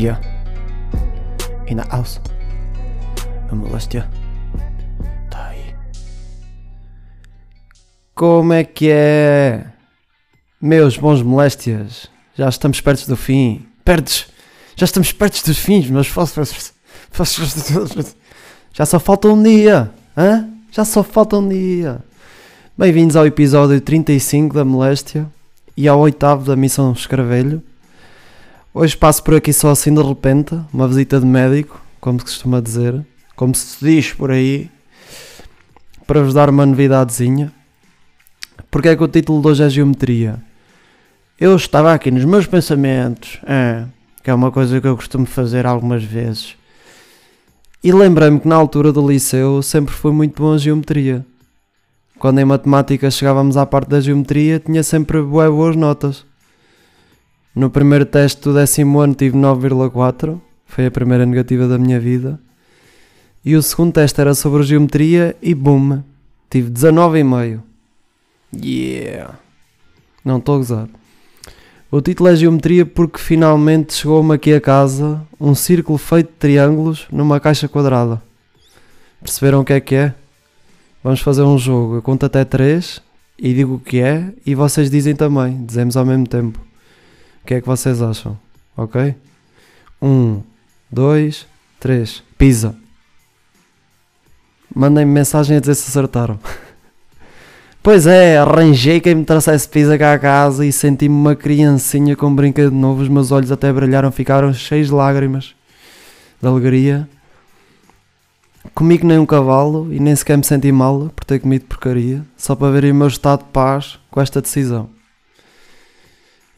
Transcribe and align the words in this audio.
Yeah. 0.00 0.18
In 1.68 1.76
the 1.76 1.86
house. 1.90 2.18
A 3.50 3.54
moléstia. 3.54 4.08
Tá 5.28 5.48
aí. 5.48 5.74
Como 8.14 8.54
é 8.54 8.64
que 8.64 8.88
é? 8.90 9.66
Meus 10.58 10.96
bons 10.96 11.22
moléstias. 11.22 12.08
Já 12.34 12.48
estamos 12.48 12.80
perto 12.80 13.06
do 13.08 13.14
fim. 13.14 13.66
Perdes. 13.84 14.28
Já 14.74 14.86
estamos 14.86 15.12
perto 15.12 15.44
dos 15.44 15.58
fins, 15.58 15.90
meus 15.90 16.06
fósforos. 16.06 16.72
Já 18.72 18.86
só 18.86 18.98
falta 18.98 19.28
um 19.28 19.42
dia. 19.42 19.90
Hã? 20.16 20.48
Já 20.72 20.86
só 20.86 21.02
falta 21.02 21.36
um 21.36 21.46
dia. 21.46 22.02
Bem-vindos 22.74 23.16
ao 23.16 23.26
episódio 23.26 23.78
35 23.78 24.54
da 24.54 24.64
Moléstia 24.64 25.26
e 25.76 25.86
ao 25.86 26.00
oitavo 26.00 26.46
da 26.46 26.56
Missão 26.56 26.90
Escravelho. 26.92 27.62
Hoje 28.72 28.96
passo 28.96 29.24
por 29.24 29.34
aqui 29.34 29.52
só 29.52 29.70
assim 29.70 29.92
de 29.92 30.00
repente, 30.00 30.56
uma 30.72 30.86
visita 30.86 31.18
de 31.18 31.26
médico, 31.26 31.80
como 32.00 32.20
se 32.20 32.26
costuma 32.26 32.60
dizer, 32.60 33.04
como 33.34 33.52
se 33.52 33.84
diz 33.84 34.12
por 34.12 34.30
aí, 34.30 34.70
para 36.06 36.22
vos 36.22 36.32
dar 36.32 36.48
uma 36.48 36.64
novidadezinha. 36.64 37.52
Porque 38.70 38.90
é 38.90 38.96
que 38.96 39.02
o 39.02 39.08
título 39.08 39.42
de 39.42 39.48
hoje 39.48 39.64
é 39.64 39.68
Geometria? 39.68 40.40
Eu 41.38 41.56
estava 41.56 41.92
aqui 41.92 42.12
nos 42.12 42.24
meus 42.24 42.46
pensamentos, 42.46 43.40
é, 43.44 43.86
que 44.22 44.30
é 44.30 44.34
uma 44.34 44.52
coisa 44.52 44.80
que 44.80 44.86
eu 44.86 44.94
costumo 44.94 45.26
fazer 45.26 45.66
algumas 45.66 46.04
vezes, 46.04 46.54
e 47.82 47.90
lembrei-me 47.90 48.38
que 48.38 48.46
na 48.46 48.54
altura 48.54 48.92
do 48.92 49.04
liceu 49.04 49.62
sempre 49.62 49.92
fui 49.92 50.12
muito 50.12 50.40
bom 50.40 50.52
a 50.52 50.58
geometria. 50.58 51.26
Quando 52.20 52.38
em 52.38 52.44
matemática 52.44 53.10
chegávamos 53.10 53.56
à 53.56 53.66
parte 53.66 53.88
da 53.88 54.00
geometria, 54.00 54.60
tinha 54.60 54.84
sempre 54.84 55.20
boas 55.20 55.74
notas. 55.74 56.29
No 57.54 57.68
primeiro 57.68 58.06
teste 58.06 58.42
do 58.42 58.54
décimo 58.54 59.00
ano 59.00 59.14
tive 59.14 59.36
9,4, 59.36 60.40
foi 60.66 60.86
a 60.86 60.90
primeira 60.90 61.26
negativa 61.26 61.66
da 61.66 61.78
minha 61.78 61.98
vida. 61.98 62.38
E 63.44 63.56
o 63.56 63.62
segundo 63.62 63.94
teste 63.94 64.20
era 64.20 64.34
sobre 64.34 64.62
geometria 64.62 65.36
e 65.42 65.54
boom, 65.54 66.02
tive 66.48 66.70
19,5. 66.70 67.60
Yeah! 68.54 69.38
Não 70.24 70.38
estou 70.38 70.54
a 70.56 70.58
gozar. 70.58 70.88
O 71.90 72.00
título 72.00 72.28
é 72.28 72.36
Geometria 72.36 72.86
porque 72.86 73.18
finalmente 73.18 73.94
chegou-me 73.94 74.34
aqui 74.34 74.54
a 74.54 74.60
casa 74.60 75.20
um 75.40 75.56
círculo 75.56 75.98
feito 75.98 76.28
de 76.28 76.36
triângulos 76.36 77.08
numa 77.10 77.40
caixa 77.40 77.66
quadrada. 77.66 78.22
Perceberam 79.20 79.60
o 79.60 79.64
que 79.64 79.72
é 79.72 79.80
que 79.80 79.94
é? 79.96 80.14
Vamos 81.02 81.20
fazer 81.20 81.42
um 81.42 81.58
jogo. 81.58 81.96
Eu 81.96 82.02
conto 82.02 82.26
até 82.26 82.44
3 82.44 83.02
e 83.36 83.52
digo 83.52 83.74
o 83.74 83.80
que 83.80 84.00
é 84.00 84.32
e 84.46 84.54
vocês 84.54 84.88
dizem 84.88 85.16
também. 85.16 85.64
Dizemos 85.64 85.96
ao 85.96 86.06
mesmo 86.06 86.28
tempo. 86.28 86.69
Que 87.50 87.54
é 87.54 87.60
que 87.60 87.66
vocês 87.66 88.00
acham? 88.00 88.38
Ok? 88.76 89.12
1, 90.00 90.40
2, 90.88 91.46
3. 91.80 92.22
Pisa. 92.38 92.76
Mandem-me 94.72 95.10
mensagem 95.10 95.56
a 95.56 95.60
dizer 95.60 95.74
se 95.74 95.88
acertaram. 95.90 96.38
Pois 97.82 98.06
é, 98.06 98.38
arranjei 98.38 99.00
quem 99.00 99.16
me 99.16 99.24
trouxesse 99.24 99.68
pizza 99.68 99.98
cá 99.98 100.12
a 100.12 100.18
casa 100.18 100.64
e 100.64 100.72
senti-me 100.72 101.14
uma 101.14 101.34
criancinha 101.34 102.14
com 102.14 102.32
brinquedo 102.32 102.70
novo. 102.72 103.02
Os 103.02 103.08
meus 103.08 103.32
olhos 103.32 103.50
até 103.50 103.72
brilharam, 103.72 104.12
ficaram 104.12 104.52
cheios 104.52 104.86
de 104.86 104.92
lágrimas 104.92 105.52
de 106.40 106.46
alegria. 106.46 107.08
Comi 108.74 108.96
que 108.96 109.06
nem 109.06 109.18
um 109.18 109.26
cavalo 109.26 109.92
e 109.92 109.98
nem 109.98 110.14
sequer 110.14 110.36
me 110.36 110.44
senti 110.44 110.70
mal 110.70 111.10
por 111.16 111.24
ter 111.24 111.40
comido 111.40 111.64
porcaria, 111.64 112.22
só 112.36 112.54
para 112.54 112.70
verem 112.70 112.92
o 112.92 112.94
meu 112.94 113.08
estado 113.08 113.40
de 113.40 113.50
paz 113.50 113.98
com 114.08 114.20
esta 114.20 114.40
decisão. 114.40 114.99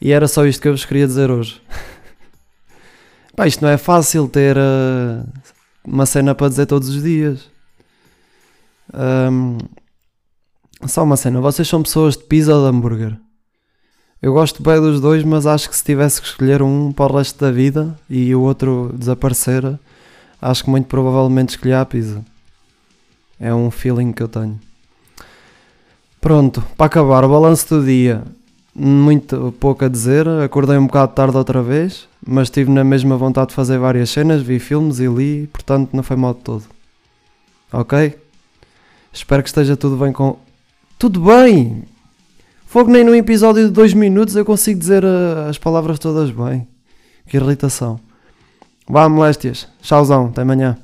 E 0.03 0.11
era 0.11 0.27
só 0.27 0.45
isto 0.45 0.61
que 0.61 0.67
eu 0.67 0.73
vos 0.73 0.83
queria 0.83 1.07
dizer 1.07 1.31
hoje. 1.31 1.61
Pá, 3.37 3.47
isto 3.47 3.61
não 3.61 3.69
é 3.69 3.77
fácil 3.77 4.27
ter 4.27 4.57
uh, 4.57 5.25
uma 5.81 6.05
cena 6.05 6.35
para 6.35 6.49
dizer 6.49 6.65
todos 6.65 6.89
os 6.89 7.01
dias. 7.01 7.49
Um, 8.93 9.59
só 10.85 11.05
uma 11.05 11.15
cena, 11.15 11.39
vocês 11.39 11.65
são 11.65 11.81
pessoas 11.81 12.17
de 12.17 12.23
pizza 12.25 12.53
ou 12.53 12.69
de 12.69 12.75
hambúrguer? 12.75 13.17
Eu 14.21 14.33
gosto 14.33 14.61
bem 14.61 14.75
dos 14.81 14.99
dois, 14.99 15.23
mas 15.23 15.47
acho 15.47 15.69
que 15.69 15.75
se 15.77 15.85
tivesse 15.85 16.19
que 16.19 16.27
escolher 16.27 16.61
um 16.61 16.91
para 16.91 17.13
o 17.13 17.17
resto 17.17 17.39
da 17.39 17.49
vida 17.49 17.97
e 18.09 18.35
o 18.35 18.41
outro 18.41 18.93
desaparecer, 18.97 19.79
acho 20.41 20.65
que 20.65 20.69
muito 20.69 20.87
provavelmente 20.87 21.51
escolher 21.51 21.75
a 21.75 21.85
pizza. 21.85 22.21
É 23.39 23.55
um 23.55 23.71
feeling 23.71 24.11
que 24.11 24.21
eu 24.21 24.27
tenho. 24.27 24.59
Pronto, 26.19 26.61
para 26.75 26.87
acabar, 26.87 27.23
o 27.23 27.29
balanço 27.29 27.69
do 27.69 27.85
dia. 27.85 28.21
Muito 28.75 29.53
pouco 29.59 29.85
a 29.85 29.87
dizer, 29.87 30.27
acordei 30.27 30.77
um 30.77 30.87
bocado 30.87 31.13
tarde 31.13 31.37
outra 31.37 31.61
vez, 31.61 32.07
mas 32.25 32.49
tive 32.49 32.71
na 32.71 32.83
mesma 32.83 33.15
vontade 33.15 33.49
de 33.49 33.55
fazer 33.55 33.77
várias 33.77 34.09
cenas, 34.09 34.41
vi 34.41 34.57
filmes 34.57 34.99
e 34.99 35.07
li, 35.07 35.47
portanto 35.47 35.91
não 35.93 36.01
foi 36.01 36.15
mal 36.15 36.33
de 36.33 36.39
todo. 36.39 36.63
Ok? 37.71 38.17
Espero 39.11 39.43
que 39.43 39.49
esteja 39.49 39.77
tudo 39.77 39.95
bem 39.95 40.11
com. 40.11 40.37
Tudo 40.97 41.21
bem! 41.21 41.83
Fogo 42.65 42.89
nem 42.89 43.03
num 43.03 43.13
episódio 43.13 43.67
de 43.67 43.71
2 43.71 43.93
minutos 43.93 44.35
eu 44.35 44.43
consigo 44.43 44.79
dizer 44.79 45.03
uh, 45.03 45.47
as 45.47 45.59
palavras 45.59 45.99
todas 45.99 46.31
bem. 46.31 46.67
Que 47.27 47.37
irritação. 47.37 47.99
Vá, 48.87 49.07
moléstias. 49.07 49.67
Tchauzão, 49.81 50.27
até 50.27 50.41
amanhã. 50.41 50.77